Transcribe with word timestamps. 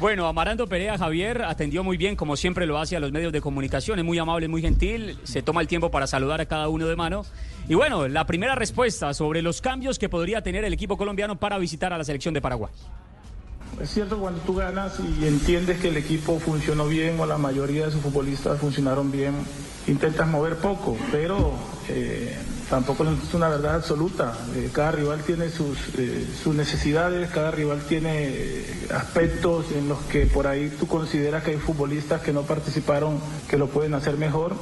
Bueno, 0.00 0.26
Amaranto 0.26 0.66
Perea 0.66 0.96
Javier 0.96 1.42
atendió 1.42 1.84
muy 1.84 1.98
bien, 1.98 2.16
como 2.16 2.34
siempre 2.34 2.64
lo 2.64 2.78
hace 2.78 2.96
a 2.96 3.00
los 3.00 3.12
medios 3.12 3.34
de 3.34 3.42
comunicación, 3.42 3.98
es 3.98 4.04
muy 4.04 4.18
amable, 4.18 4.48
muy 4.48 4.62
gentil, 4.62 5.18
se 5.24 5.42
toma 5.42 5.60
el 5.60 5.68
tiempo 5.68 5.90
para 5.90 6.06
saludar 6.06 6.40
a 6.40 6.46
cada 6.46 6.70
uno 6.70 6.86
de 6.86 6.96
mano. 6.96 7.26
Y 7.68 7.74
bueno, 7.74 8.08
la 8.08 8.24
primera 8.24 8.54
respuesta 8.54 9.12
sobre 9.12 9.42
los 9.42 9.60
cambios 9.60 9.98
que 9.98 10.08
podría 10.08 10.42
tener 10.42 10.64
el 10.64 10.72
equipo 10.72 10.96
colombiano 10.96 11.38
para 11.38 11.58
visitar 11.58 11.92
a 11.92 11.98
la 11.98 12.04
selección 12.04 12.32
de 12.32 12.40
Paraguay. 12.40 12.72
Es 13.78 13.90
cierto 13.90 14.16
cuando 14.16 14.40
tú 14.40 14.54
ganas 14.54 14.98
y 15.00 15.26
entiendes 15.26 15.78
que 15.80 15.88
el 15.88 15.98
equipo 15.98 16.40
funcionó 16.40 16.88
bien 16.88 17.20
o 17.20 17.26
la 17.26 17.36
mayoría 17.36 17.84
de 17.84 17.92
sus 17.92 18.00
futbolistas 18.00 18.58
funcionaron 18.58 19.12
bien, 19.12 19.34
intentas 19.86 20.26
mover 20.26 20.56
poco, 20.56 20.96
pero 21.12 21.52
eh, 21.90 22.34
tampoco 22.70 23.04
es 23.04 23.34
una 23.34 23.48
verdad 23.48 23.74
absoluta. 23.74 24.32
Eh, 24.54 24.70
cada 24.72 24.92
rival 24.92 25.20
tiene 25.22 25.50
sus, 25.50 25.76
eh, 25.98 26.26
sus 26.42 26.54
necesidades, 26.54 27.28
cada 27.30 27.50
rival 27.50 27.80
tiene 27.88 28.28
eh, 28.28 28.86
aspectos 28.94 29.66
en 29.72 29.88
los 29.88 29.98
que 30.02 30.26
por 30.26 30.46
ahí 30.46 30.72
tú 30.78 30.86
consideras 30.86 31.42
que 31.42 31.50
hay 31.50 31.56
futbolistas 31.56 32.22
que 32.22 32.32
no 32.32 32.42
participaron 32.42 33.18
que 33.48 33.58
lo 33.58 33.68
pueden 33.68 33.94
hacer 33.94 34.16
mejor. 34.16 34.54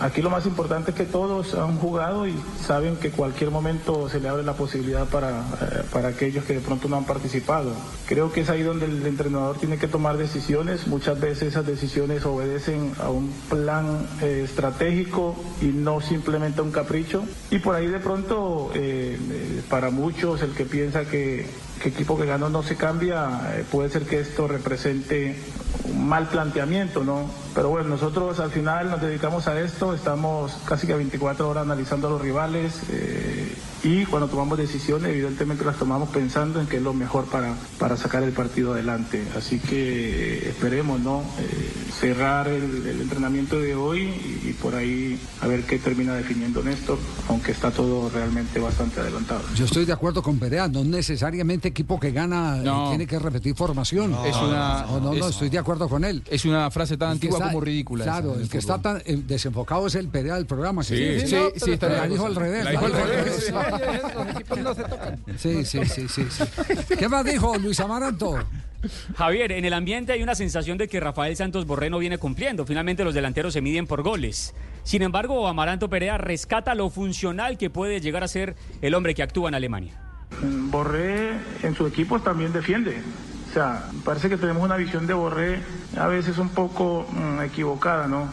Aquí 0.00 0.22
lo 0.22 0.30
más 0.30 0.46
importante 0.46 0.92
es 0.92 0.96
que 0.96 1.04
todos 1.04 1.54
han 1.54 1.76
jugado 1.76 2.26
y 2.26 2.34
saben 2.66 2.96
que 2.96 3.10
cualquier 3.10 3.50
momento 3.50 4.08
se 4.08 4.18
le 4.18 4.30
abre 4.30 4.42
la 4.42 4.54
posibilidad 4.54 5.06
para, 5.06 5.40
eh, 5.40 5.82
para 5.92 6.08
aquellos 6.08 6.44
que 6.44 6.54
de 6.54 6.60
pronto 6.60 6.88
no 6.88 6.96
han 6.96 7.04
participado. 7.04 7.72
Creo 8.06 8.32
que 8.32 8.40
es 8.40 8.48
ahí 8.48 8.62
donde 8.62 8.86
el 8.86 9.06
entrenador 9.06 9.58
tiene 9.58 9.76
que 9.76 9.88
tomar 9.88 10.16
decisiones. 10.16 10.86
Muchas 10.86 11.20
veces 11.20 11.48
esas 11.48 11.66
decisiones 11.66 12.24
obedecen 12.24 12.92
a 12.98 13.10
un 13.10 13.30
plan 13.50 14.06
eh, 14.22 14.42
estratégico 14.44 15.36
y 15.60 15.66
no 15.66 16.00
simplemente 16.00 16.60
a 16.60 16.64
un 16.64 16.72
capricho. 16.72 17.22
Y 17.50 17.58
por 17.58 17.74
ahí 17.74 17.86
de 17.86 18.00
pronto, 18.00 18.70
eh, 18.74 19.18
para 19.68 19.90
muchos, 19.90 20.40
el 20.40 20.52
que 20.52 20.64
piensa 20.64 21.04
que, 21.04 21.46
equipo 21.84 22.16
que 22.18 22.24
ganó 22.24 22.48
no 22.48 22.62
se 22.62 22.76
cambia, 22.76 23.64
puede 23.70 23.90
ser 23.90 24.02
que 24.04 24.20
esto 24.20 24.46
represente 24.46 25.36
mal 26.10 26.26
planteamiento, 26.26 27.04
¿no? 27.04 27.30
Pero 27.54 27.68
bueno, 27.68 27.88
nosotros 27.88 28.40
al 28.40 28.50
final 28.50 28.90
nos 28.90 29.00
dedicamos 29.00 29.46
a 29.46 29.60
esto, 29.60 29.94
estamos 29.94 30.58
casi 30.66 30.88
que 30.88 30.94
24 30.94 31.48
horas 31.48 31.62
analizando 31.62 32.08
a 32.08 32.10
los 32.10 32.20
rivales 32.20 32.82
eh, 32.90 33.56
y 33.82 34.04
cuando 34.06 34.28
tomamos 34.28 34.58
decisiones, 34.58 35.10
evidentemente 35.10 35.64
las 35.64 35.76
tomamos 35.76 36.08
pensando 36.10 36.60
en 36.60 36.66
qué 36.66 36.76
es 36.76 36.82
lo 36.82 36.92
mejor 36.92 37.24
para, 37.26 37.54
para 37.78 37.96
sacar 37.96 38.22
el 38.22 38.32
partido 38.32 38.72
adelante. 38.74 39.22
Así 39.36 39.58
que 39.58 40.38
eh, 40.46 40.48
esperemos, 40.50 41.00
¿no? 41.00 41.20
Eh, 41.38 41.72
cerrar 41.98 42.48
el, 42.48 42.86
el 42.86 43.00
entrenamiento 43.00 43.58
de 43.58 43.74
hoy 43.74 44.00
y, 44.02 44.48
y 44.50 44.52
por 44.54 44.74
ahí 44.74 45.18
a 45.40 45.46
ver 45.46 45.64
qué 45.64 45.78
termina 45.78 46.14
definiendo 46.14 46.62
Néstor, 46.62 46.98
aunque 47.28 47.52
está 47.52 47.70
todo 47.70 48.08
realmente 48.10 48.58
bastante 48.60 49.00
adelantado. 49.00 49.42
Yo 49.54 49.64
estoy 49.64 49.84
de 49.84 49.92
acuerdo 49.92 50.22
con 50.22 50.38
Perea, 50.38 50.68
no 50.68 50.84
necesariamente 50.84 51.68
equipo 51.68 51.98
que 52.00 52.10
gana 52.12 52.58
eh, 52.58 52.62
No. 52.64 52.88
tiene 52.90 53.06
que 53.06 53.18
repetir 53.18 53.54
formación. 53.54 54.14
Es 54.26 54.36
una- 54.36 54.82
no, 54.86 55.00
no, 55.00 55.14
no, 55.14 55.26
es- 55.26 55.26
estoy 55.34 55.48
de 55.48 55.58
acuerdo 55.58 55.88
con 55.88 56.04
él. 56.04 56.22
Es 56.30 56.44
una 56.44 56.70
frase 56.70 56.96
tan 56.96 57.08
que 57.10 57.12
antigua 57.26 57.38
está- 57.38 57.48
como 57.48 57.60
ridícula. 57.60 58.04
Claro, 58.04 58.34
el 58.34 58.48
que 58.48 58.58
está 58.58 58.80
tan 58.80 58.98
eh, 59.04 59.22
desenfocado 59.26 59.86
es 59.86 59.94
el 59.94 60.08
Perea 60.08 60.34
del 60.36 60.46
programa. 60.46 60.82
Sí, 60.82 60.94
que- 60.94 61.26
sí, 61.26 61.36
sí, 61.64 61.70
está 61.72 61.88
la 61.88 61.94
bien. 62.00 62.10
dijo 62.12 62.26
al 62.26 62.34
revés. 62.36 62.64
La 62.64 62.70
dijo 62.72 62.86
al 62.86 62.92
revés. 62.92 63.52
Sí, 65.36 65.64
sí, 65.64 65.84
sí, 65.84 66.08
sí, 66.08 66.24
sí. 66.30 66.44
¿Qué 66.98 67.08
más 67.08 67.24
dijo 67.24 67.56
Luis 67.58 67.80
Amaranto? 67.80 68.38
Javier, 69.16 69.52
en 69.52 69.64
el 69.64 69.72
ambiente 69.72 70.12
hay 70.12 70.22
una 70.22 70.34
sensación 70.34 70.78
de 70.78 70.88
que 70.88 71.00
Rafael 71.00 71.36
Santos 71.36 71.66
Borré 71.66 71.90
no 71.90 71.98
viene 71.98 72.18
cumpliendo. 72.18 72.64
Finalmente 72.64 73.04
los 73.04 73.14
delanteros 73.14 73.52
se 73.52 73.60
miden 73.60 73.86
por 73.86 74.02
goles. 74.02 74.54
Sin 74.82 75.02
embargo, 75.02 75.46
Amaranto 75.46 75.88
Perea 75.90 76.18
rescata 76.18 76.74
lo 76.74 76.88
funcional 76.90 77.58
que 77.58 77.70
puede 77.70 78.00
llegar 78.00 78.24
a 78.24 78.28
ser 78.28 78.56
el 78.80 78.94
hombre 78.94 79.14
que 79.14 79.22
actúa 79.22 79.48
en 79.48 79.54
Alemania. 79.54 80.00
Borré 80.42 81.32
en 81.62 81.74
su 81.74 81.86
equipo 81.86 82.20
también 82.20 82.52
defiende. 82.52 82.96
O 83.50 83.52
sea, 83.52 83.84
parece 84.04 84.28
que 84.28 84.36
tenemos 84.36 84.62
una 84.62 84.76
visión 84.76 85.06
de 85.06 85.12
Borré 85.12 85.58
a 85.98 86.06
veces 86.06 86.38
un 86.38 86.50
poco 86.50 87.06
mm, 87.10 87.42
equivocada, 87.42 88.06
¿no? 88.06 88.30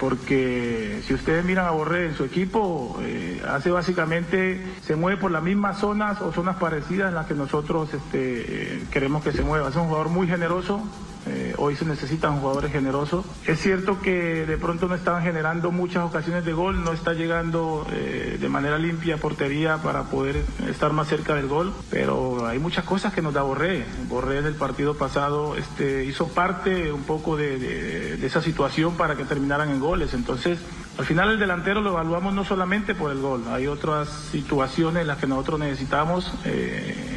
Porque 0.00 1.02
si 1.06 1.12
ustedes 1.12 1.44
miran 1.44 1.66
a 1.66 1.72
Borré 1.72 2.06
en 2.06 2.14
su 2.14 2.24
equipo, 2.24 2.98
eh, 3.02 3.42
hace 3.46 3.70
básicamente, 3.70 4.58
se 4.80 4.96
mueve 4.96 5.20
por 5.20 5.30
las 5.30 5.42
mismas 5.42 5.78
zonas 5.78 6.22
o 6.22 6.32
zonas 6.32 6.56
parecidas 6.56 7.10
en 7.10 7.16
las 7.16 7.26
que 7.26 7.34
nosotros 7.34 7.92
este, 7.92 8.76
eh, 8.76 8.82
queremos 8.90 9.22
que 9.22 9.32
se 9.32 9.42
mueva. 9.42 9.68
Es 9.68 9.76
un 9.76 9.88
jugador 9.88 10.08
muy 10.08 10.26
generoso, 10.26 10.80
eh, 11.26 11.39
hoy 11.62 11.76
se 11.76 11.84
necesitan 11.84 12.40
jugadores 12.40 12.72
generosos. 12.72 13.24
Es 13.46 13.60
cierto 13.60 14.00
que 14.00 14.46
de 14.46 14.56
pronto 14.56 14.88
no 14.88 14.94
estaban 14.94 15.22
generando 15.22 15.70
muchas 15.70 16.04
ocasiones 16.04 16.44
de 16.44 16.52
gol, 16.54 16.82
no 16.82 16.92
está 16.92 17.12
llegando 17.12 17.86
eh, 17.92 18.38
de 18.40 18.48
manera 18.48 18.78
limpia 18.78 19.18
portería 19.18 19.76
para 19.78 20.04
poder 20.04 20.42
estar 20.68 20.92
más 20.94 21.08
cerca 21.08 21.34
del 21.34 21.48
gol, 21.48 21.72
pero 21.90 22.46
hay 22.46 22.58
muchas 22.58 22.84
cosas 22.84 23.12
que 23.12 23.20
nos 23.20 23.34
da 23.34 23.42
Borré. 23.42 23.84
Borré 24.08 24.40
del 24.40 24.54
partido 24.54 24.96
pasado 24.96 25.54
este, 25.56 26.04
hizo 26.06 26.28
parte 26.28 26.90
un 26.92 27.02
poco 27.02 27.36
de, 27.36 27.58
de- 27.58 28.16
de 28.16 28.26
esa 28.26 28.40
situación 28.40 28.96
para 28.96 29.14
que 29.16 29.24
terminaran 29.24 29.68
en 29.70 29.80
goles. 29.80 30.14
Entonces, 30.14 30.58
al 30.98 31.04
final 31.04 31.30
el 31.30 31.38
delantero 31.38 31.80
lo 31.82 31.90
evaluamos 31.90 32.32
no 32.34 32.44
solamente 32.44 32.94
por 32.94 33.10
el 33.12 33.20
gol, 33.20 33.44
hay 33.50 33.66
otras 33.66 34.08
situaciones 34.08 35.02
en 35.02 35.08
las 35.08 35.18
que 35.18 35.26
nosotros 35.26 35.60
necesitamos. 35.60 36.32
eh, 36.46 37.09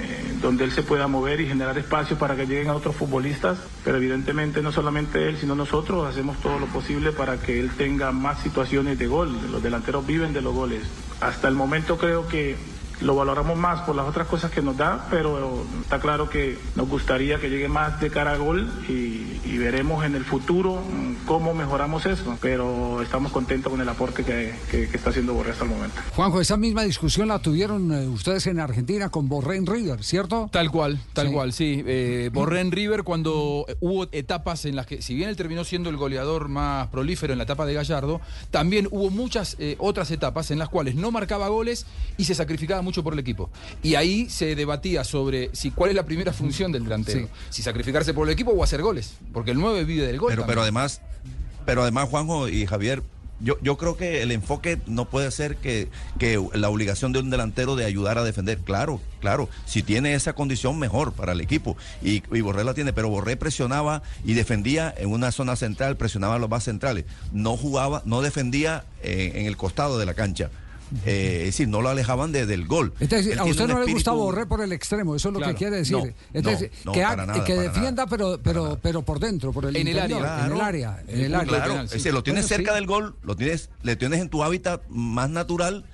donde 0.43 0.65
él 0.65 0.73
se 0.73 0.83
pueda 0.83 1.07
mover 1.07 1.39
y 1.39 1.47
generar 1.47 1.77
espacio 1.77 2.17
para 2.17 2.35
que 2.35 2.45
lleguen 2.45 2.67
a 2.67 2.75
otros 2.75 2.97
futbolistas, 2.97 3.57
pero 3.85 3.95
evidentemente 3.95 4.61
no 4.61 4.73
solamente 4.73 5.29
él, 5.29 5.37
sino 5.37 5.55
nosotros 5.55 6.05
hacemos 6.05 6.37
todo 6.41 6.59
lo 6.59 6.65
posible 6.67 7.13
para 7.13 7.37
que 7.37 7.61
él 7.61 7.71
tenga 7.71 8.11
más 8.11 8.41
situaciones 8.41 8.99
de 8.99 9.07
gol. 9.07 9.35
Los 9.49 9.63
delanteros 9.63 10.05
viven 10.05 10.33
de 10.33 10.41
los 10.41 10.53
goles. 10.53 10.83
Hasta 11.21 11.47
el 11.47 11.55
momento 11.55 11.97
creo 11.97 12.27
que 12.27 12.57
lo 13.01 13.15
valoramos 13.15 13.57
más 13.57 13.81
por 13.81 13.95
las 13.95 14.07
otras 14.07 14.27
cosas 14.27 14.51
que 14.51 14.61
nos 14.61 14.77
da, 14.77 15.07
pero 15.09 15.65
está 15.81 15.99
claro 15.99 16.29
que 16.29 16.57
nos 16.75 16.87
gustaría 16.87 17.39
que 17.39 17.49
llegue 17.49 17.67
más 17.67 17.99
de 17.99 18.09
cara 18.09 18.33
a 18.33 18.37
gol 18.37 18.71
y, 18.87 19.39
y 19.45 19.57
veremos 19.57 20.05
en 20.05 20.15
el 20.15 20.23
futuro 20.23 20.75
mm, 20.81 21.25
cómo 21.25 21.53
mejoramos 21.53 22.05
eso, 22.05 22.37
pero 22.41 23.01
estamos 23.01 23.31
contentos 23.31 23.71
con 23.71 23.81
el 23.81 23.89
aporte 23.89 24.23
que, 24.23 24.53
que- 24.71 24.87
que 24.87 24.97
está 24.97 25.09
haciendo 25.09 25.33
Borré 25.33 25.51
hasta 25.51 25.63
el 25.65 25.71
momento. 25.71 25.95
Juanjo, 26.15 26.39
esa 26.39 26.55
misma 26.55 26.83
discusión 26.83 27.27
la 27.27 27.39
tuvieron 27.39 27.91
eh, 27.91 28.07
ustedes 28.07 28.47
en 28.47 28.59
Argentina 28.59 29.09
con 29.09 29.27
Borrén 29.27 29.65
River, 29.65 30.03
¿cierto? 30.03 30.49
Tal 30.51 30.69
cual, 30.71 30.99
tal 31.13 31.27
Sí. 31.27 31.33
cual, 31.33 31.51
sí. 31.53 31.83
Eh, 31.85 32.29
Borré 32.33 32.61
en 32.61 32.71
River 32.71 33.03
cuando 33.03 33.65
eh, 33.67 33.75
hubo 33.81 34.03
etapas 34.11 34.65
en 34.65 34.75
las 34.75 34.85
que, 34.85 35.01
si 35.01 35.15
bien 35.15 35.29
él 35.29 35.35
terminó 35.35 35.63
siendo 35.63 35.89
el 35.89 35.97
goleador 35.97 36.47
más 36.47 36.87
prolífero 36.89 37.33
en 37.33 37.37
la 37.39 37.43
etapa 37.45 37.65
de 37.65 37.73
Gallardo, 37.73 38.21
también 38.51 38.87
hubo 38.91 39.09
muchas 39.09 39.55
eh, 39.59 39.75
otras 39.79 40.11
etapas 40.11 40.51
en 40.51 40.59
las 40.59 40.69
cuales 40.69 40.95
no 40.95 41.11
marcaba 41.11 41.47
goles 41.47 41.85
y 42.17 42.25
se 42.25 42.35
sacrificaba 42.35 42.81
mucho 42.83 43.03
por 43.03 43.13
el 43.13 43.19
equipo. 43.19 43.49
Y 43.81 43.95
ahí 43.95 44.29
se 44.29 44.55
debatía 44.55 45.03
sobre 45.03 45.49
si 45.53 45.71
cuál 45.71 45.89
es 45.89 45.95
la 45.95 46.05
primera 46.05 46.33
función 46.33 46.71
del 46.71 46.83
delantero. 46.83 47.27
Sí. 47.27 47.27
Si 47.49 47.63
sacrificarse 47.63 48.13
por 48.13 48.27
el 48.27 48.33
equipo 48.33 48.51
o 48.51 48.63
hacer 48.63 48.81
goles. 48.81 49.15
Porque 49.31 49.51
el 49.51 49.59
9 49.59 49.83
vive 49.85 50.05
del 50.05 50.19
gol. 50.19 50.31
Pero, 50.31 50.45
pero 50.45 50.61
además, 50.61 51.01
pero 51.65 51.81
además, 51.81 52.09
Juanjo 52.09 52.47
y 52.47 52.65
Javier, 52.65 53.03
yo, 53.39 53.57
yo 53.61 53.77
creo 53.77 53.97
que 53.97 54.21
el 54.21 54.31
enfoque 54.31 54.79
no 54.87 55.05
puede 55.05 55.29
ser 55.31 55.57
que, 55.57 55.89
que 56.17 56.41
la 56.53 56.69
obligación 56.69 57.11
de 57.11 57.19
un 57.19 57.29
delantero 57.29 57.75
de 57.75 57.85
ayudar 57.85 58.17
a 58.17 58.23
defender. 58.23 58.59
Claro, 58.59 59.01
claro. 59.19 59.49
Si 59.65 59.83
tiene 59.83 60.13
esa 60.13 60.33
condición, 60.33 60.79
mejor 60.79 61.13
para 61.13 61.33
el 61.33 61.41
equipo. 61.41 61.75
Y, 62.01 62.23
y 62.31 62.41
Borré 62.41 62.63
la 62.63 62.73
tiene, 62.73 62.93
pero 62.93 63.09
Borré 63.09 63.35
presionaba 63.35 64.01
y 64.23 64.33
defendía 64.33 64.93
en 64.95 65.11
una 65.11 65.31
zona 65.31 65.55
central, 65.55 65.97
presionaba 65.97 66.35
a 66.35 66.39
los 66.39 66.49
más 66.49 66.63
centrales. 66.63 67.05
No 67.33 67.57
jugaba, 67.57 68.01
no 68.05 68.21
defendía 68.21 68.85
eh, 69.01 69.33
en 69.35 69.45
el 69.45 69.57
costado 69.57 69.99
de 69.99 70.05
la 70.05 70.13
cancha. 70.13 70.49
Eh, 71.05 71.37
es 71.41 71.45
decir, 71.47 71.67
no 71.67 71.81
lo 71.81 71.89
alejaban 71.89 72.31
de- 72.31 72.45
del 72.45 72.67
gol. 72.67 72.93
Entonces, 72.99 73.37
a 73.37 73.43
usted 73.45 73.67
no 73.67 73.79
le 73.83 73.91
gusta 73.91 74.11
Borré 74.11 74.45
por 74.45 74.61
el 74.61 74.71
extremo, 74.71 75.15
eso 75.15 75.29
es 75.29 75.33
lo 75.33 75.39
Claro. 75.39 75.53
que 75.53 75.57
quiere 75.57 75.77
decir. 75.77 75.97
No, 75.97 76.05
Entonces, 76.33 76.71
no, 76.83 76.85
no, 76.85 76.91
que, 76.93 77.01
para 77.01 77.23
ha- 77.23 77.25
nada, 77.25 77.43
que 77.43 77.53
para 77.55 77.63
defienda, 77.63 77.91
nada, 77.91 78.07
pero, 78.07 78.39
pero, 78.43 78.79
pero 78.81 79.01
por 79.01 79.19
dentro, 79.19 79.51
por 79.51 79.65
el 79.65 79.75
En 79.75 79.87
el 79.87 79.99
área, 79.99 80.17
en 80.17 80.23
el 80.23 80.51
Claro. 80.51 80.61
área, 80.63 81.01
en 81.07 81.09
En 81.09 81.15
el 81.19 81.25
el 81.25 81.35
área. 81.35 81.47
Claro, 81.63 81.81
es 81.81 81.91
decir, 81.91 82.13
lo 82.13 82.21
tienes 82.23 82.43
Bueno, 82.43 82.55
cerca 82.57 82.71
sí. 82.71 82.75
del 82.75 82.85
gol, 82.87 83.15
lo 83.23 83.35
tienes, 83.35 83.69
le 83.81 83.95
tienes 83.95 84.21
en 84.21 84.29
tu 84.29 84.43
hábitat 84.43 84.81
más 84.89 85.29
natural 85.29 85.85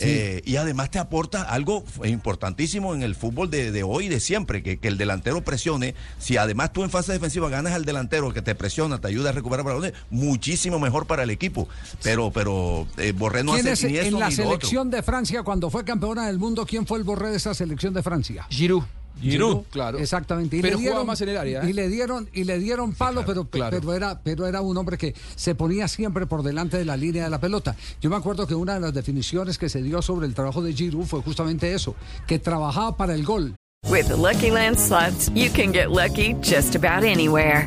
eh, 0.00 0.42
y 0.44 0.56
además 0.56 0.90
te 0.90 0.98
aporta 0.98 1.42
algo 1.42 1.84
f- 1.86 2.08
importantísimo 2.08 2.94
en 2.94 3.02
el 3.02 3.14
fútbol 3.14 3.50
de, 3.50 3.72
de 3.72 3.82
hoy 3.82 4.06
y 4.06 4.08
de 4.08 4.20
siempre, 4.20 4.62
que, 4.62 4.78
que 4.78 4.88
el 4.88 4.98
delantero 4.98 5.42
presione. 5.42 5.94
Si 6.18 6.36
además 6.36 6.72
tú 6.72 6.82
en 6.84 6.90
fase 6.90 7.12
defensiva 7.12 7.48
ganas 7.48 7.72
al 7.72 7.84
delantero 7.84 8.32
que 8.32 8.42
te 8.42 8.54
presiona, 8.54 8.98
te 9.00 9.08
ayuda 9.08 9.30
a 9.30 9.32
recuperar 9.32 9.64
balones, 9.64 9.92
muchísimo 10.10 10.78
mejor 10.78 11.06
para 11.06 11.22
el 11.22 11.30
equipo. 11.30 11.68
Pero, 12.02 12.30
pero 12.30 12.86
eh, 12.98 13.12
Borré 13.12 13.44
no 13.44 13.52
¿Quién 13.54 13.68
hace 13.68 13.86
es 13.86 13.92
ni 13.92 13.98
eso 13.98 14.08
en 14.08 14.20
la 14.20 14.28
ni 14.28 14.36
lo 14.36 14.42
otro. 14.44 14.56
selección 14.58 14.90
de 14.90 15.02
Francia 15.02 15.42
cuando 15.42 15.70
fue 15.70 15.84
campeona 15.84 16.26
del 16.26 16.38
mundo? 16.38 16.66
¿Quién 16.66 16.86
fue 16.86 16.98
el 16.98 17.04
Borré 17.04 17.30
de 17.30 17.36
esa 17.36 17.54
selección 17.54 17.92
de 17.94 18.02
Francia? 18.02 18.46
Giroud. 18.50 18.84
Giroud, 19.20 19.62
claro. 19.70 19.98
Exactamente. 19.98 20.56
Y 20.56 20.62
Pero 20.62 20.76
le 20.76 20.76
jugaba 20.76 20.90
dieron, 20.96 21.06
más 21.06 21.20
en 21.20 21.28
el 21.28 21.36
área, 21.36 21.62
¿eh? 21.62 21.70
Y 21.70 21.72
le 21.72 21.88
dieron, 21.88 22.28
y 22.32 22.44
le 22.44 22.58
dieron 22.58 22.94
palo, 22.94 23.24
pero, 23.24 23.44
claro. 23.44 23.76
pero, 23.78 23.94
era, 23.94 24.20
pero 24.20 24.46
era 24.46 24.60
un 24.60 24.76
hombre 24.76 24.98
que 24.98 25.14
se 25.36 25.54
ponía 25.54 25.88
siempre 25.88 26.26
por 26.26 26.42
delante 26.42 26.76
de 26.76 26.84
la 26.84 26.96
línea 26.96 27.24
de 27.24 27.30
la 27.30 27.40
pelota. 27.40 27.76
Yo 28.00 28.10
me 28.10 28.16
acuerdo 28.16 28.46
que 28.46 28.54
una 28.54 28.74
de 28.74 28.80
las 28.80 28.94
definiciones 28.94 29.58
que 29.58 29.68
se 29.68 29.82
dio 29.82 30.02
sobre 30.02 30.26
el 30.26 30.34
trabajo 30.34 30.62
de 30.62 30.72
Giroud 30.72 31.06
fue 31.06 31.22
justamente 31.22 31.72
eso, 31.74 31.94
que 32.26 32.38
trabajaba 32.38 32.96
para 32.96 33.14
el 33.14 33.24
gol. 33.24 33.54
With 33.88 34.06
the 34.08 34.16
Lucky 34.16 34.50
Land 34.50 34.78
slots, 34.78 35.30
you 35.34 35.50
can 35.50 35.72
get 35.72 35.90
lucky 35.90 36.34
just 36.42 36.74
about 36.74 37.04
anywhere. 37.04 37.66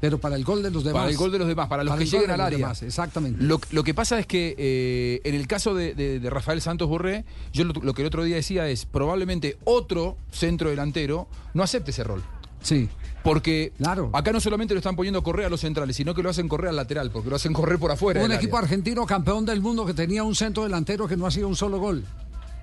Pero 0.00 0.18
para 0.18 0.36
el 0.36 0.44
gol 0.44 0.62
de 0.62 0.70
los 0.70 0.84
demás. 0.84 1.00
Para 1.00 1.10
el 1.10 1.16
gol 1.16 1.32
de 1.32 1.38
los 1.38 1.48
demás, 1.48 1.68
para 1.68 1.82
los 1.84 1.96
que 1.96 2.04
lleguen 2.04 2.30
al 2.30 2.38
los 2.38 2.46
área. 2.46 2.58
demás, 2.58 2.82
exactamente. 2.82 3.42
Lo, 3.42 3.60
lo 3.70 3.82
que 3.82 3.94
pasa 3.94 4.18
es 4.18 4.26
que 4.26 4.54
eh, 4.58 5.20
en 5.24 5.34
el 5.34 5.46
caso 5.46 5.74
de, 5.74 5.94
de- 5.94 6.20
de 6.20 6.30
Rafael 6.30 6.60
Santos 6.60 6.88
Borré, 6.88 7.24
yo 7.52 7.64
lo, 7.64 7.72
lo 7.82 7.94
que 7.94 8.02
el 8.02 8.06
otro 8.08 8.22
día 8.24 8.36
decía 8.36 8.68
es, 8.68 8.84
probablemente 8.84 9.56
otro 9.64 10.16
centro 10.30 10.68
delantero 10.70 11.28
no 11.54 11.62
acepte 11.62 11.92
ese 11.92 12.04
rol. 12.04 12.22
Sí. 12.62 12.88
Porque 13.22 13.72
Claro. 13.78 14.10
acá 14.12 14.32
no 14.32 14.40
solamente 14.40 14.74
lo 14.74 14.78
están 14.78 14.96
poniendo 14.96 15.18
a 15.20 15.22
correr 15.22 15.46
a 15.46 15.48
los 15.48 15.60
centrales, 15.60 15.96
sino 15.96 16.14
que 16.14 16.22
lo 16.22 16.30
hacen 16.30 16.48
correr 16.48 16.68
al 16.68 16.76
lateral, 16.76 17.10
porque 17.10 17.30
lo 17.30 17.36
hacen 17.36 17.52
correr 17.52 17.78
por 17.78 17.90
afuera. 17.90 18.22
Un 18.24 18.32
equipo 18.32 18.56
área. 18.56 18.66
argentino 18.66 19.06
campeón 19.06 19.44
del 19.46 19.60
mundo 19.60 19.84
que 19.86 19.94
tenía 19.94 20.22
un 20.24 20.34
centro 20.34 20.62
delantero 20.64 21.08
que 21.08 21.16
no 21.16 21.26
hacía 21.26 21.46
un 21.46 21.56
solo 21.56 21.78
gol. 21.78 22.04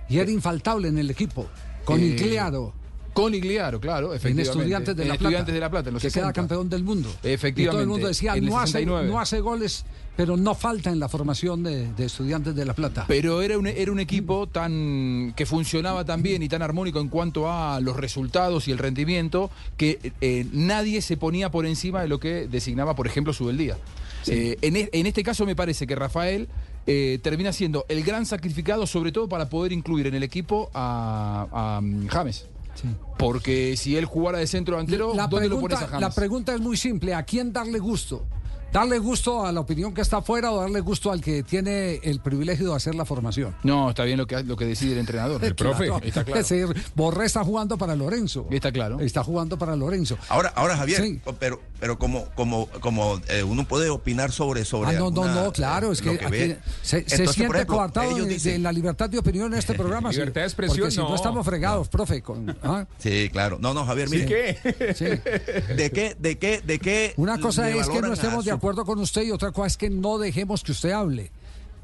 Y 0.09 0.19
era 0.19 0.29
infaltable 0.31 0.87
en 0.89 0.97
el 0.99 1.09
equipo. 1.09 1.47
Con 1.85 1.99
Eh, 1.99 2.05
Igliaro. 2.07 2.73
Con 3.13 3.33
Igliaro, 3.35 3.79
claro, 3.79 4.11
En 4.11 4.17
efectivamente. 4.17 4.41
Estudiantes 4.59 4.95
de 4.95 5.03
En 5.03 5.07
La 5.09 5.13
Plata. 5.15 5.23
Estudiantes 5.27 5.53
de 5.53 5.59
La 5.59 5.69
Plata, 5.69 5.89
en 5.89 5.93
los 5.93 6.01
que 6.01 6.09
60. 6.09 6.27
queda 6.27 6.33
campeón 6.33 6.69
del 6.69 6.83
mundo. 6.83 7.09
Efectivamente, 7.23 7.61
Y 7.61 7.65
todo 7.67 7.81
el 7.81 7.87
mundo 7.87 8.07
decía, 8.07 8.35
en 8.35 8.45
no 8.45 8.57
hace, 8.59 8.73
69. 8.73 9.07
no 9.09 9.19
hace 9.19 9.39
goles, 9.39 9.85
pero 10.17 10.35
no 10.37 10.55
falta 10.55 10.89
en 10.89 10.99
la 10.99 11.07
formación 11.09 11.63
de, 11.63 11.93
de 11.93 12.05
Estudiantes 12.05 12.55
de 12.55 12.65
La 12.65 12.73
Plata. 12.73 13.05
Pero 13.07 13.41
era 13.41 13.57
un, 13.57 13.67
era 13.67 13.91
un 13.91 13.99
equipo 13.99 14.47
tan 14.47 15.33
que 15.35 15.45
funcionaba 15.45 16.05
tan 16.05 16.21
bien 16.23 16.41
y 16.43 16.49
tan 16.49 16.61
armónico 16.61 16.99
en 16.99 17.09
cuanto 17.09 17.51
a 17.51 17.79
los 17.81 17.95
resultados 17.97 18.67
y 18.67 18.71
el 18.71 18.77
rendimiento 18.79 19.51
que 19.77 20.13
eh, 20.21 20.45
nadie 20.51 21.01
se 21.01 21.15
ponía 21.17 21.51
por 21.51 21.65
encima 21.65 22.01
de 22.01 22.07
lo 22.07 22.19
que 22.19 22.47
designaba, 22.47 22.95
por 22.95 23.05
ejemplo, 23.07 23.31
su 23.33 23.51
día. 23.51 23.77
en, 24.25 24.75
e- 24.75 24.89
en 24.91 25.05
este 25.05 25.21
caso 25.23 25.45
me 25.45 25.55
parece 25.55 25.85
que 25.85 25.95
Rafael 25.95 26.47
eh, 26.87 27.19
termina 27.21 27.53
siendo 27.53 27.85
el 27.89 28.03
gran 28.03 28.25
sacrificado, 28.25 28.85
sobre 28.87 29.11
todo 29.11 29.29
para 29.29 29.49
poder 29.49 29.71
incluir 29.71 30.07
en 30.07 30.15
el 30.15 30.23
equipo 30.23 30.69
a, 30.73 31.47
a, 31.77 31.81
mm, 31.81 32.07
James. 32.07 32.45
Sí. 32.75 32.87
Porque 33.17 33.77
si 33.77 33.95
él 33.95 34.05
jugara 34.05 34.39
de 34.39 34.47
centro 34.47 34.75
delantero, 34.75 35.13
la, 35.15 35.27
¿dónde 35.27 35.49
lo 35.49 35.59
pones 35.59 35.77
a 35.79 35.87
James? 35.87 36.01
la 36.01 36.09
pregunta 36.09 36.53
es 36.53 36.59
muy 36.59 36.77
simple. 36.77 37.13
¿A 37.13 37.23
quién 37.23 37.53
darle 37.53 37.79
gusto? 37.79 38.25
¿Darle 38.73 38.97
gusto 38.97 39.45
a 39.45 39.51
la 39.51 39.59
opinión 39.59 39.93
que 39.93 40.01
está 40.01 40.17
afuera 40.17 40.51
o 40.51 40.59
darle 40.59 40.79
gusto 40.79 41.11
al 41.11 41.21
que 41.21 41.43
tiene 41.43 41.99
el 42.03 42.19
privilegio 42.21 42.69
de 42.71 42.75
hacer 42.75 42.95
la 42.95 43.05
formación? 43.05 43.55
No, 43.61 43.91
está 43.91 44.03
bien 44.03 44.17
lo 44.17 44.25
que, 44.25 44.41
lo 44.43 44.57
que 44.57 44.65
decide 44.65 44.93
el 44.93 44.97
entrenador. 44.97 45.43
El 45.45 45.53
profe, 45.53 45.85
Claro. 45.85 46.03
está 46.03 46.23
claro. 46.23 46.39
Es 46.41 46.49
decir, 46.49 46.83
Borré 46.95 47.27
está 47.27 47.43
jugando 47.43 47.77
para 47.77 47.95
Lorenzo. 47.95 48.47
Está 48.49 48.71
claro. 48.71 48.99
Está 48.99 49.23
jugando 49.23 49.59
para 49.59 49.75
Lorenzo. 49.75 50.17
Ahora, 50.27 50.51
ahora 50.55 50.75
Javier, 50.75 51.03
Sí. 51.03 51.21
pero, 51.39 51.61
pero 51.79 51.99
como, 51.99 52.25
como, 52.33 52.65
como 52.79 53.21
eh, 53.27 53.43
uno 53.43 53.63
puede 53.67 53.89
opinar 53.91 54.31
sobre, 54.31 54.65
sobre 54.65 54.89
Ah, 54.89 54.93
no, 54.93 55.11
no, 55.11 55.23
alguna, 55.23 55.43
no, 55.43 55.51
claro, 55.53 55.91
es 55.91 56.03
lo 56.03 56.17
que, 56.17 56.25
aquí 56.25 56.55
se, 56.81 56.97
Entonces, 56.97 57.31
siente 57.31 57.53
ejemplo, 57.57 57.67
coartado 57.75 58.15
de, 58.15 58.25
dicen- 58.25 58.53
de 58.53 58.59
la 58.59 58.71
libertad 58.71 59.07
de 59.07 59.19
opinión 59.19 59.53
en 59.53 59.59
este 59.59 59.75
programa. 59.75 60.09
Libertad 60.11 60.41
de 60.41 60.47
expresión, 60.47 60.79
Porque 60.79 60.91
si 60.91 60.97
no, 60.97 61.09
no. 61.09 61.15
estamos 61.15 61.45
fregados, 61.45 61.89
profe. 61.89 62.23
Con, 62.23 62.57
¿ah? 62.63 62.87
Sí, 62.97 63.29
claro. 63.31 63.59
No, 63.61 63.75
no, 63.75 63.85
Javier, 63.85 64.09
mire. 64.09 64.25
¿Qué? 64.25 64.93
Sí. 64.95 65.05
¿De 65.75 65.91
qué, 65.91 66.15
de 66.17 66.39
qué, 66.39 66.61
de 66.65 66.79
qué? 66.79 67.13
Una 67.17 67.39
cosa 67.39 67.69
es 67.69 67.87
que 67.87 68.01
no 68.01 68.13
estemos 68.13 68.45
de 68.45 68.51
su- 68.51 68.62
acuerdo 68.63 68.85
con 68.85 68.99
usted 68.99 69.23
y 69.23 69.31
otra 69.31 69.51
cosa 69.51 69.67
es 69.67 69.77
que 69.77 69.89
no 69.89 70.17
dejemos 70.17 70.63
que 70.63 70.71
usted 70.71 70.91
hable. 70.91 71.31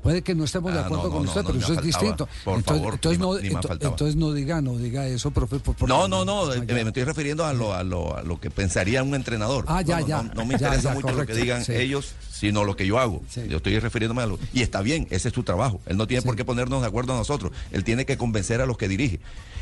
Puede 0.02 0.22
que 0.22 0.34
no 0.34 0.46
estemos 0.46 0.72
de 0.72 0.80
Ah, 0.80 0.86
acuerdo 0.86 1.04
no, 1.08 1.10
con 1.12 1.24
no, 1.24 1.30
usted, 1.30 1.42
no, 1.44 1.48
pero 1.50 1.60
eso 1.60 1.74
es 1.74 1.82
distinto. 1.82 2.26
Por 2.46 2.60
entonces, 2.60 2.82
favor, 2.82 2.94
entonces 2.94 3.20
ni 3.20 3.26
no, 3.26 3.34
más- 3.34 3.42
ni 3.44 3.50
más 3.50 3.66
ento- 3.66 3.68
faltaba. 3.68 3.92
entonces 3.92 4.16
no 4.16 4.32
diga, 4.32 4.62
no 4.62 4.78
diga 4.78 5.06
eso, 5.08 5.32
profe. 5.32 5.60
por- 5.60 5.76
porque- 5.76 5.94
No, 5.94 6.08
no, 6.08 6.24
no, 6.24 6.54
eh, 6.54 6.64
ya. 6.66 6.74
me 6.74 6.82
estoy 6.84 7.04
refiriendo 7.04 7.46
a 7.46 7.52
lo, 7.52 7.74
a 7.74 7.84
lo, 7.84 8.16
a 8.16 8.24
lo 8.24 8.40
que 8.40 8.50
pensaría 8.50 9.04
un 9.04 9.14
entrenador. 9.14 9.66
Ah, 9.68 9.82
ya, 9.82 10.00
ya. 10.00 10.24
No, 10.24 10.46
me 10.46 10.54
interesa 10.54 10.82
ya, 10.84 10.94
mucho 10.94 11.12
lo 11.12 11.26
que 11.26 11.34
digan 11.36 11.66
sí. 11.66 11.74
ellos, 11.74 12.14
sino 12.32 12.64
lo 12.64 12.78
que 12.78 12.88
yo 12.88 12.98
hago. 12.98 13.22
Sí. 13.30 13.42
Yo 13.50 13.58
estoy 13.58 13.78
refiriéndome 13.78 14.22
a 14.22 14.28
lo... 14.28 14.40
Y 14.54 14.62
está 14.62 14.82
bien, 14.82 15.06
ese 15.10 15.28
es 15.28 15.34
su 15.34 15.44
trabajo. 15.44 15.82
Él 15.86 15.98
no 15.98 16.08
tiene 16.08 16.22
por 16.22 16.38
qué 16.38 16.46
ponernos 16.46 16.80
de 16.80 16.88
acuerdo 16.88 17.12
a 17.14 17.18
nosotros. 17.18 17.52
Él 17.74 17.84
tiene 17.84 18.06
que 18.06 18.18
convencer 18.18 18.62
a 18.62 18.66
los 18.66 18.78
que 18.78 18.88
dirige. 18.88 19.20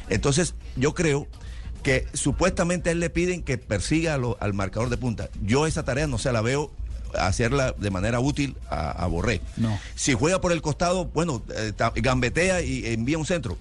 Entonces, 0.07 0.53
yo 0.75 0.93
creo 0.93 1.25
que 1.81 2.05
supuestamente 2.13 2.89
a 2.89 2.91
él 2.91 2.99
le 2.99 3.09
piden 3.09 3.41
que 3.41 3.57
persiga 3.57 4.17
lo- 4.19 4.37
al 4.39 4.53
marcador 4.53 4.89
de 4.91 4.97
punta. 4.97 5.29
Yo 5.41 5.65
esa 5.65 5.81
tarea 5.83 6.05
no 6.05 6.19
se 6.19 6.31
la 6.31 6.41
veo 6.41 6.69
hacerla 7.17 7.73
de 7.77 7.91
manera 7.91 8.19
útil 8.19 8.55
a, 8.69 8.91
a 8.91 9.07
Borré. 9.07 9.41
No. 9.57 9.77
Si 9.95 10.13
juega 10.13 10.41
por 10.41 10.51
el 10.51 10.61
costado, 10.61 11.05
bueno, 11.05 11.41
eh, 11.55 11.73
gambetea 11.95 12.61
y 12.61 12.85
envía 12.87 13.17
un 13.17 13.25
centro. 13.25 13.57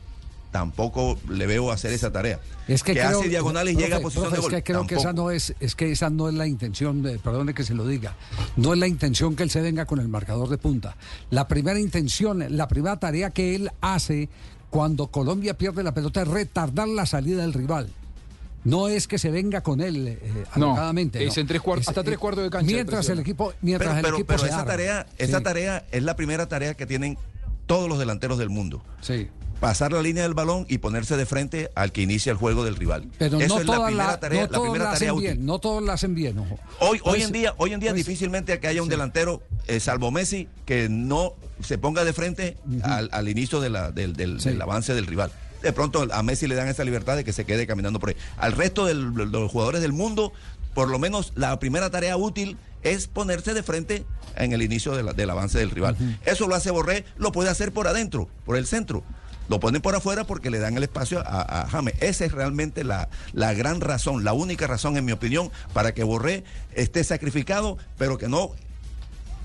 Tampoco 0.53 1.19
le 1.29 1.47
veo 1.47 1.71
hacer 1.71 1.93
esa 1.93 2.13
tarea. 2.13 2.41
Es 2.67 2.83
que, 2.83 2.93
creo, 2.93 3.21
hace 3.21 3.29
diagonales 3.29 3.75
y 3.75 3.77
llega 3.77 3.99
a 3.99 4.01
posición 4.01 4.31
profe, 4.31 4.37
de 4.37 4.43
gol. 4.43 4.55
Es 4.55 4.57
que 4.57 4.63
creo 4.63 4.87
que 4.87 4.95
esa 4.95 5.09
Tampoco. 5.09 5.29
no 5.29 5.31
es, 5.31 5.55
es 5.61 5.75
que 5.75 5.93
esa 5.93 6.09
no 6.09 6.29
es 6.29 6.35
la 6.35 6.47
intención, 6.47 7.03
de, 7.03 7.19
perdone 7.19 7.53
que 7.53 7.63
se 7.63 7.75
lo 7.75 7.87
diga, 7.87 8.17
no 8.57 8.73
es 8.73 8.79
la 8.79 8.87
intención 8.87 9.37
que 9.37 9.43
él 9.43 9.51
se 9.51 9.61
venga 9.61 9.85
con 9.85 10.01
el 10.01 10.09
marcador 10.09 10.49
de 10.49 10.57
punta. 10.57 10.97
La 11.31 11.47
primera 11.47 11.79
intención, 11.79 12.45
la 12.57 12.69
primera 12.69 12.97
tarea 12.99 13.31
que 13.31 13.55
él 13.55 13.71
hace 13.83 14.31
cuando 14.71 15.09
Colombia 15.09 15.59
pierde 15.59 15.83
la 15.83 15.93
pelota 15.93 16.23
es 16.23 16.29
retardar 16.29 16.89
la 16.89 17.07
salida 17.07 17.43
del 17.43 17.53
rival. 17.53 17.89
No 18.67 18.89
es 18.89 19.07
que 19.09 19.19
se 19.19 19.31
venga 19.31 19.63
con 19.63 19.81
él 19.81 20.09
eh, 20.09 20.19
No, 20.57 20.67
alocadamente, 20.71 21.25
es 21.25 21.37
no. 21.37 21.41
en 21.41 21.47
tres 21.47 21.63
cuart- 21.63 21.81
Es, 21.81 21.89
hasta 21.89 22.01
eh, 22.01 22.05
tres 22.05 22.19
cuartos 22.19 22.45
de 22.45 22.51
cancha 22.51 22.67
Mientras 22.73 23.09
el 23.09 23.21
equipo, 23.21 23.53
mientras 23.63 23.89
Pero, 23.91 23.99
el 23.99 24.05
pero, 24.05 24.17
equipo 24.17 24.27
pero 24.29 24.39
se 24.41 24.47
esa 24.47 24.61
arma. 24.61 24.71
tarea, 24.73 25.07
esa 25.19 25.39
Sí, 25.39 25.45
tarea 25.45 25.85
es 25.93 26.03
la 26.03 26.17
primera 26.17 26.47
tarea 26.47 26.75
que 26.75 26.85
tienen 26.87 27.17
todos 27.67 27.89
los 27.89 27.99
delanteros 27.99 28.39
del 28.39 28.51
mundo. 28.51 28.83
sí. 29.01 29.29
Pasar 29.61 29.91
la 29.91 30.03
línea 30.03 30.23
del 30.25 30.35
balón 30.35 30.67
y 30.69 30.77
ponerse 30.79 31.17
de 31.17 31.25
frente 31.25 31.71
al 31.75 31.91
que 31.91 32.03
inicia 32.03 32.31
el 32.31 32.37
juego 32.37 32.63
del 32.63 32.77
rival. 32.77 33.09
Pero 33.17 33.41
Eso 33.41 33.55
no 33.55 33.61
es 33.63 33.67
la 33.67 33.87
primera 33.87 34.07
la, 34.09 34.21
tarea, 34.21 34.41
no 34.43 34.47
la 34.49 34.53
todos 34.53 34.63
primera 34.65 34.85
la 34.85 34.91
tarea 34.93 35.09
hacen 35.13 35.17
útil. 35.19 35.31
bien, 35.33 35.47
no 35.47 35.59
todos 35.61 35.83
la 35.83 35.93
hacen 35.95 36.15
bien, 36.15 36.39
ojo. 36.39 36.59
Hoy, 36.81 37.01
hoy 37.05 37.23
en 37.23 37.33
día, 37.33 37.55
hoy 37.57 37.73
en 37.73 37.81
día 37.81 37.93
pues, 37.93 38.05
difícilmente 38.05 38.61
que 38.61 38.67
haya 38.67 38.83
un 38.83 38.91
delantero, 38.91 39.43
eh, 39.67 39.81
salvo 39.81 40.11
Messi, 40.11 40.47
que 40.67 40.91
no 40.91 41.33
se 41.63 41.79
ponga 41.79 42.05
de 42.05 42.13
frente 42.13 42.59
al, 42.83 43.09
al 43.13 43.29
inicio 43.31 43.61
de 43.63 43.71
la- 43.71 43.93
del, 43.93 44.13
del- 44.15 44.43
Sí. 44.43 44.51
del 44.51 44.61
avance 44.61 44.93
del 44.95 45.07
rival. 45.07 45.33
De 45.67 45.73
pronto 45.73 46.07
a 46.13 46.23
Messi 46.23 46.47
le 46.47 46.55
dan 46.55 46.69
esa 46.69 46.85
libertad 46.85 47.17
de 47.17 47.25
que 47.25 47.33
se 47.33 47.45
quede 47.45 47.67
caminando 47.67 47.99
por 47.99 48.11
ahí. 48.11 48.17
Al 48.37 48.53
resto 48.53 48.87
del- 48.87 49.13
de 49.15 49.27
los 49.27 49.51
jugadores 49.51 49.81
del 49.83 49.93
mundo, 49.93 50.33
por 50.75 50.89
lo 50.89 51.01
menos 51.01 51.33
la 51.35 51.59
primera 51.59 51.91
tarea 51.91 52.17
útil 52.17 52.57
es 52.85 53.09
ponerse 53.09 53.53
de 53.53 53.65
frente 53.65 54.05
en 54.37 54.53
el 54.53 54.63
inicio 54.63 54.95
de 54.95 55.03
la- 55.03 55.13
del 55.13 55.29
avance 55.29 55.59
del 55.59 55.71
rival. 55.73 55.97
Eso 56.25 56.47
lo 56.47 56.55
hace 56.55 56.71
Borré, 56.71 57.05
lo 57.17 57.33
puede 57.33 57.51
hacer 57.51 57.73
por 57.73 57.89
adentro, 57.89 58.29
por 58.45 58.57
el 58.57 58.65
centro. 58.69 59.03
Lo 59.49 59.59
ponen 59.59 59.83
por 59.83 59.97
afuera 59.97 60.23
porque 60.25 60.51
le 60.51 60.61
dan 60.61 60.77
el 60.77 60.85
espacio 60.85 61.19
a, 61.27 61.63
a 61.63 61.69
James. 61.69 61.95
Esa 62.01 62.25
es 62.27 62.31
realmente 62.33 62.85
la, 62.85 63.09
la 63.33 63.53
gran 63.55 63.81
razón, 63.81 64.23
la 64.23 64.33
única 64.33 64.69
razón, 64.69 64.97
en 64.97 65.05
mi 65.05 65.11
opinión, 65.13 65.51
para 65.73 65.95
que 65.95 66.05
Borré 66.05 66.45
esté 66.75 67.03
sacrificado, 67.03 67.77
pero 67.99 68.19
que 68.19 68.29
no, 68.29 68.51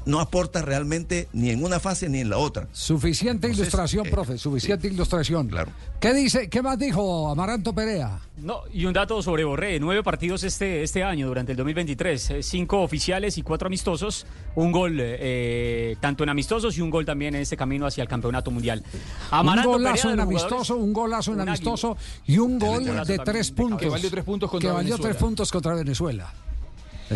no 0.06 0.20
aporta 0.20 0.62
realmente 0.62 1.28
ni 1.34 1.50
en 1.50 1.64
una 1.64 1.80
fase 1.80 2.10
ni 2.10 2.20
en 2.20 2.30
la 2.30 2.38
otra. 2.38 2.68
Suficiente 2.72 3.48
Entonces, 3.48 3.60
ilustración, 3.60 4.08
eh, 4.08 4.12
profe, 4.12 4.38
suficiente 4.38 4.88
ilustración. 4.88 5.48
Claro. 5.48 5.72
¿Qué 6.00 6.14
dice, 6.14 6.50
qué 6.50 6.62
más 6.62 6.80
dijo 6.80 7.30
Amaranto 7.30 7.74
Perea? 7.74 8.20
No, 8.38 8.62
y 8.74 8.86
un 8.86 8.94
dato 8.94 9.22
sobre 9.22 9.44
Borré, 9.44 9.80
nueve 9.80 10.02
partidos 10.02 10.44
este, 10.44 10.82
este 10.82 11.04
año, 11.04 11.28
durante 11.28 11.52
el 11.52 11.58
2023, 11.58 12.30
eh, 12.32 12.44
cinco 12.44 12.82
oficiales 12.82 13.38
y 13.38 13.44
cuatro 13.44 13.68
amistosos, 13.68 14.26
un 14.56 14.72
gol 14.72 14.98
eh, 15.00 15.96
tanto 16.00 16.24
en 16.24 16.30
amistosos 16.30 16.76
y 16.78 16.82
un 16.82 16.90
gol 16.90 17.06
también 17.06 17.36
en 17.36 17.42
este 17.42 17.56
camino 17.56 17.86
hacia 17.86 18.02
el 18.02 18.08
campeonato 18.08 18.50
mundial. 18.50 18.84
Amaranto 19.30 19.70
un 19.70 19.78
Perea, 19.78 19.92
golazo 19.92 20.08
de 20.08 20.14
en 20.16 20.20
amistoso, 20.22 20.76
un 20.78 20.94
golazo 20.94 21.32
en 21.34 21.42
un 21.42 21.50
amistoso 21.50 21.98
y 22.26 22.38
un 22.40 22.58
gol 22.58 22.84
de 23.06 23.20
tres 23.20 23.52
puntos. 23.52 23.80
Que 23.80 23.90
valió 23.90 24.10
tres 24.10 24.24
puntos 24.24 24.50
contra 24.50 24.70
Que 24.70 24.74
valió 24.74 24.94
Venezuela. 24.96 25.12
tres 25.12 25.22
puntos 25.22 25.52
contra 25.52 25.76
Venezuela. 25.76 26.34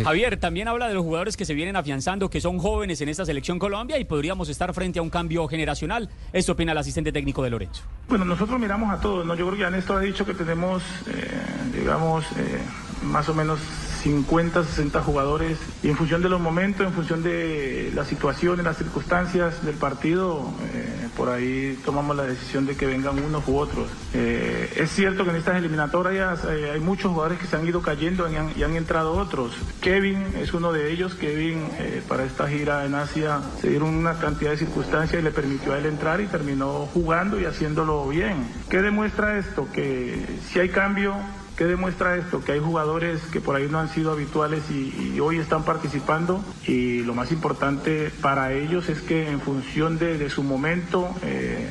Javier, 0.03 0.37
también 0.37 0.67
habla 0.67 0.87
de 0.87 0.93
los 0.93 1.03
jugadores 1.03 1.37
que 1.37 1.45
se 1.45 1.53
vienen 1.53 1.75
afianzando, 1.75 2.29
que 2.29 2.41
son 2.41 2.59
jóvenes 2.59 3.01
en 3.01 3.09
esta 3.09 3.25
selección 3.25 3.59
Colombia 3.59 3.97
y 3.99 4.05
podríamos 4.05 4.49
estar 4.49 4.73
frente 4.73 4.99
a 4.99 5.01
un 5.01 5.09
cambio 5.09 5.47
generacional. 5.47 6.09
Esto 6.33 6.53
opina 6.53 6.71
el 6.71 6.77
asistente 6.77 7.11
técnico 7.11 7.43
de 7.43 7.49
Lorenzo. 7.49 7.83
Bueno, 8.07 8.25
nosotros 8.25 8.59
miramos 8.59 8.91
a 8.91 8.99
todos, 8.99 9.25
¿no? 9.25 9.35
Yo 9.35 9.45
creo 9.45 9.57
que 9.57 9.61
ya 9.61 9.69
Néstor 9.69 9.97
ha 9.97 10.01
dicho 10.01 10.25
que 10.25 10.33
tenemos, 10.33 10.83
eh, 11.07 11.27
digamos, 11.73 12.25
eh, 12.37 12.59
más 13.03 13.29
o 13.29 13.33
menos 13.33 13.59
50, 14.05 14.63
60 14.63 15.01
jugadores 15.01 15.57
y 15.81 15.89
en 15.89 15.97
función 15.97 16.21
de 16.21 16.29
los 16.29 16.39
momentos, 16.39 16.85
en 16.85 16.93
función 16.93 17.23
de 17.23 17.91
las 17.95 18.07
situaciones, 18.07 18.63
las 18.63 18.77
circunstancias 18.77 19.65
del 19.65 19.73
partido, 19.73 20.47
eh, 20.75 21.07
por 21.17 21.29
ahí 21.29 21.79
tomamos 21.83 22.15
la 22.15 22.21
decisión 22.21 22.67
de 22.67 22.75
que 22.77 22.85
vengan 22.85 23.17
unos 23.17 23.47
u 23.47 23.57
otros. 23.57 23.89
Eh, 24.13 24.71
es 24.75 24.91
cierto 24.91 25.23
que 25.23 25.31
en 25.31 25.37
estas 25.37 25.55
eliminatorias 25.55 26.43
eh, 26.45 26.69
hay 26.71 26.79
muchos 26.79 27.11
jugadores 27.11 27.39
que 27.39 27.47
se 27.47 27.55
han 27.55 27.67
ido 27.67 27.81
cayendo 27.81 28.31
y 28.31 28.35
han, 28.35 28.51
y 28.55 28.61
han 28.61 28.75
entrado 28.75 29.13
otros. 29.13 29.53
Kevin 29.81 30.23
es 30.39 30.53
uno 30.53 30.71
de 30.71 30.91
ellos. 30.91 31.15
Kevin 31.15 31.63
para 32.07 32.25
esta 32.25 32.47
gira 32.47 32.85
en 32.85 32.93
Asia 32.93 33.39
se 33.59 33.69
dieron 33.69 33.89
una 33.89 34.19
cantidad 34.19 34.51
de 34.51 34.57
circunstancias 34.57 35.19
y 35.19 35.23
le 35.23 35.31
permitió 35.31 35.73
a 35.73 35.79
él 35.79 35.87
entrar 35.87 36.21
y 36.21 36.27
terminó 36.27 36.87
jugando 36.93 37.41
y 37.41 37.45
haciéndolo 37.45 38.07
bien. 38.07 38.47
¿Qué 38.69 38.83
demuestra 38.83 39.39
esto? 39.39 39.67
Que 39.73 40.23
si 40.51 40.59
hay 40.59 40.69
cambio, 40.69 41.15
¿Qué 41.55 41.63
demuestra 41.63 42.17
esto? 42.17 42.43
Que 42.43 42.51
hay 42.51 42.59
jugadores 42.59 43.21
que 43.31 43.39
por 43.39 43.55
ahí 43.55 43.67
no 43.69 43.79
han 43.79 43.87
sido 43.87 44.11
habituales 44.11 44.69
y, 44.69 45.19
hoy 45.21 45.39
están 45.39 45.63
participando 45.63 46.43
y 46.67 47.01
lo 47.03 47.13
más 47.13 47.31
importante 47.31 48.11
para 48.21 48.51
ellos 48.51 48.89
es 48.89 49.01
que 49.01 49.29
en 49.29 49.39
función 49.39 49.97
de, 49.97 50.29
su 50.29 50.43
momento 50.43 51.09
eh, 51.23 51.65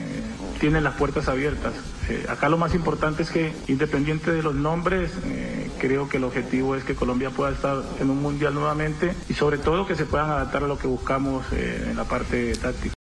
tienen 0.58 0.84
las 0.84 0.94
puertas 0.94 1.28
abiertas. 1.28 1.74
Eh, 2.08 2.24
acá 2.30 2.48
lo 2.48 2.56
más 2.56 2.74
importante 2.74 3.24
es 3.24 3.30
que 3.30 3.52
independiente 3.68 4.32
de 4.32 4.42
los 4.42 4.54
nombres, 4.54 5.12
eh, 5.26 5.70
creo 5.78 6.08
que 6.08 6.16
el 6.16 6.24
objetivo 6.24 6.74
es 6.74 6.84
que 6.84 6.94
Colombia 6.94 7.28
pueda 7.28 7.52
estar 7.52 7.82
en 8.00 8.08
un 8.08 8.22
mundial 8.22 8.54
nuevamente 8.54 9.14
y 9.28 9.34
sobre 9.34 9.58
todo 9.58 9.86
que 9.86 9.96
se 9.96 10.06
puedan 10.06 10.30
adaptar 10.30 10.64
a 10.64 10.66
lo 10.66 10.78
que 10.78 10.86
buscamos 10.86 11.44
en 11.52 11.94
la 11.94 12.04
parte 12.04 12.54
táctica. 12.54 12.93